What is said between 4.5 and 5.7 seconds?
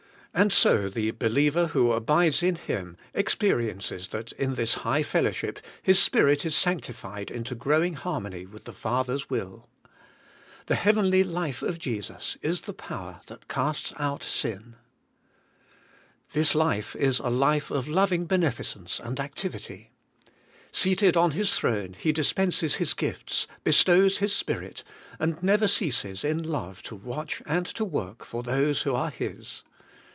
this high fellowship